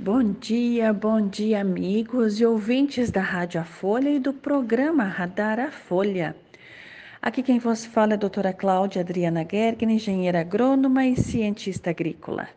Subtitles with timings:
[0.00, 5.58] Bom dia, bom dia, amigos e ouvintes da Rádio A Folha e do programa Radar
[5.58, 6.36] a Folha.
[7.20, 12.48] Aqui quem vos fala é a doutora Cláudia Adriana Gergen, engenheira agrônoma e cientista agrícola.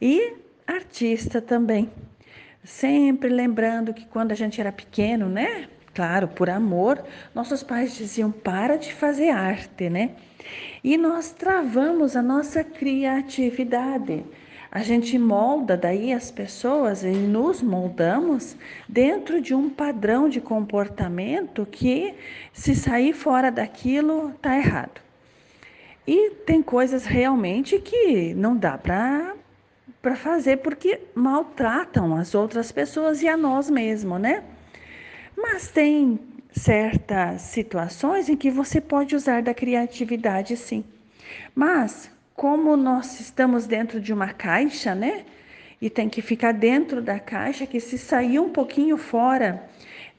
[0.00, 1.90] E artista também.
[2.62, 5.68] Sempre lembrando que quando a gente era pequeno, né?
[5.92, 7.02] Claro, por amor,
[7.34, 10.12] nossos pais diziam: para de fazer arte, né?
[10.84, 14.24] E nós travamos a nossa criatividade
[14.76, 18.54] a gente molda daí as pessoas e nos moldamos
[18.86, 22.12] dentro de um padrão de comportamento que,
[22.52, 25.00] se sair fora daquilo, tá errado.
[26.06, 29.34] E tem coisas realmente que não dá para
[30.02, 34.44] para fazer porque maltratam as outras pessoas e a nós mesmos, né?
[35.34, 36.20] Mas tem
[36.52, 40.84] certas situações em que você pode usar da criatividade, sim.
[41.54, 45.24] Mas como nós estamos dentro de uma caixa, né?
[45.80, 49.68] E tem que ficar dentro da caixa, que se sair um pouquinho fora,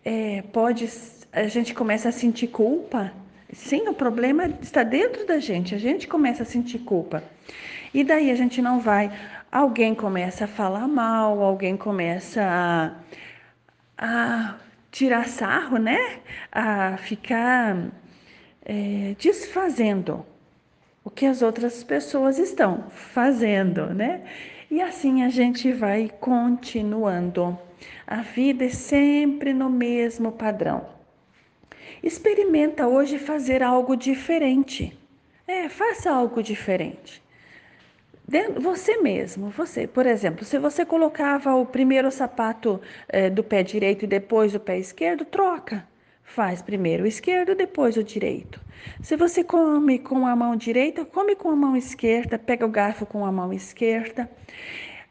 [0.03, 0.89] é, pode
[1.31, 3.11] a gente começa a sentir culpa.
[3.53, 7.23] Sim, o problema está dentro da gente, a gente começa a sentir culpa.
[7.93, 9.11] E daí a gente não vai.
[9.51, 12.95] Alguém começa a falar mal, alguém começa a,
[13.97, 14.55] a
[14.91, 16.19] tirar sarro, né?
[16.51, 17.77] A ficar
[18.65, 20.25] é, desfazendo
[21.07, 24.23] o que as outras pessoas estão fazendo, né?
[24.69, 27.57] E assim a gente vai continuando.
[28.05, 30.85] A vida é sempre no mesmo padrão.
[32.03, 34.99] Experimenta hoje fazer algo diferente.
[35.47, 37.23] É, faça algo diferente.
[38.59, 44.03] Você mesmo, você, por exemplo, se você colocava o primeiro sapato é, do pé direito
[44.03, 45.87] e depois o pé esquerdo, troca.
[46.29, 48.61] Faz primeiro o esquerdo, depois o direito.
[49.01, 53.05] Se você come com a mão direita, come com a mão esquerda, pega o garfo
[53.05, 54.29] com a mão esquerda.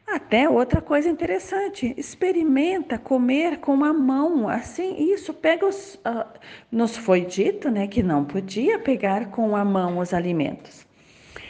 [0.07, 5.95] Até outra coisa interessante, experimenta comer com a mão, assim, isso pega os.
[5.95, 6.23] Uh,
[6.71, 10.85] nos foi dito, né, que não podia pegar com a mão os alimentos.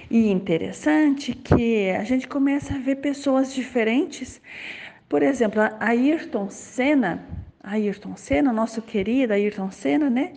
[0.09, 4.41] E interessante que a gente começa a ver pessoas diferentes.
[5.09, 7.23] Por exemplo, a Ayrton Senna,
[7.67, 10.33] Ayrton Senna, nosso querido Ayrton Senna, né?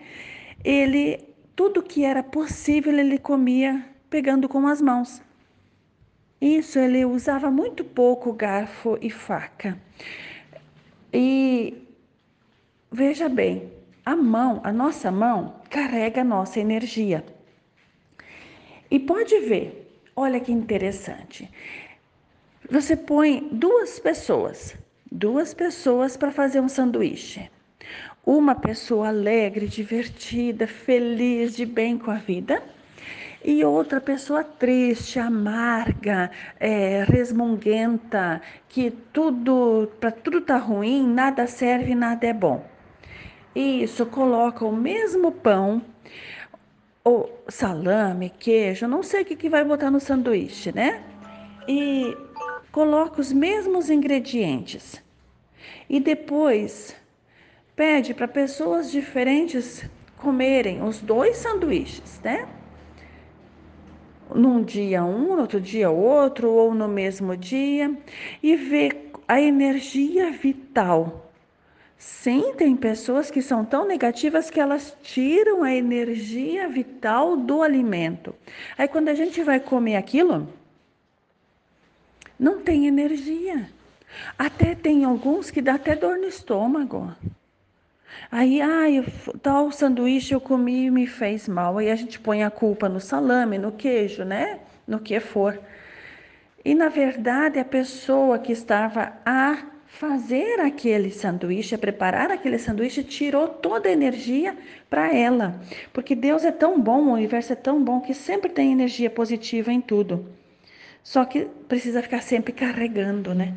[0.65, 5.23] Ele tudo que era possível ele comia pegando com as mãos.
[6.41, 9.79] Isso ele usava muito pouco garfo e faca.
[11.13, 11.87] E
[12.91, 13.71] veja bem,
[14.07, 17.25] a mão, a nossa mão carrega a nossa energia.
[18.91, 21.49] E pode ver, olha que interessante.
[22.71, 24.75] Você põe duas pessoas
[25.11, 27.51] duas pessoas para fazer um sanduíche.
[28.25, 32.63] Uma pessoa alegre, divertida, feliz, de bem com a vida,
[33.43, 41.95] e outra pessoa triste, amarga, é, resmunguenta, que tudo para tudo tá ruim, nada serve,
[41.95, 42.65] nada é bom.
[43.55, 45.83] Isso coloca o mesmo pão,
[47.03, 51.03] ou salame, queijo, não sei o que, que vai botar no sanduíche, né?
[51.67, 52.17] E
[52.73, 55.03] coloca os mesmos ingredientes
[55.89, 56.95] e depois
[57.75, 59.85] pede para pessoas diferentes
[60.17, 62.47] comerem os dois sanduíches, né?
[64.33, 67.93] Num dia um, no outro dia outro, ou no mesmo dia,
[68.43, 71.33] e ver a energia vital.
[71.97, 78.35] Sim, tem pessoas que são tão negativas que elas tiram a energia vital do alimento.
[78.79, 80.49] Aí quando a gente vai comer aquilo,
[82.41, 83.69] não tem energia.
[84.39, 87.15] Até tem alguns que dá até dor no estômago.
[88.33, 89.05] Aí, ai,
[89.43, 91.77] tal sanduíche eu comi e me fez mal.
[91.77, 94.59] Aí a gente põe a culpa no salame, no queijo, né?
[94.89, 95.61] No que for.
[96.65, 103.05] E na verdade, a pessoa que estava a fazer aquele sanduíche, a preparar aquele sanduíche,
[103.05, 104.57] tirou toda a energia
[104.89, 105.61] para ela.
[105.93, 109.71] Porque Deus é tão bom, o universo é tão bom que sempre tem energia positiva
[109.73, 110.40] em tudo.
[111.03, 113.55] Só que precisa ficar sempre carregando, né?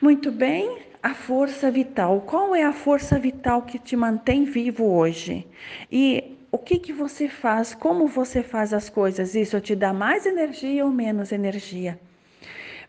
[0.00, 2.20] Muito bem, a força vital.
[2.22, 5.46] Qual é a força vital que te mantém vivo hoje?
[5.90, 7.74] E o que, que você faz?
[7.74, 9.34] Como você faz as coisas?
[9.34, 11.98] Isso te dá mais energia ou menos energia?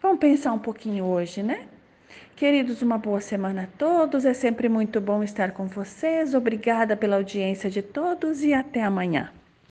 [0.02, 1.68] Vamos pensar um pouquinho hoje, né?
[2.36, 4.26] Queridos, uma boa semana a todos.
[4.26, 6.34] É sempre muito bom estar com vocês.
[6.34, 9.30] Obrigada pela audiência de todos e até amanhã.